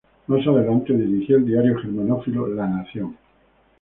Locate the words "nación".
2.65-3.15